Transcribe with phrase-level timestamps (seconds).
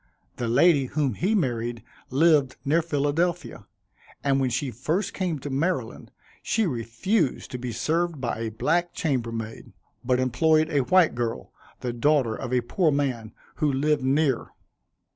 [0.37, 3.67] The lady whom he married lived near Philadelphia,
[4.23, 6.09] and when she first came to Maryland,
[6.41, 11.93] she refused to be served by a black chambermaid, but employed a white girl, the
[11.93, 14.47] daughter of a poor man, who lived near.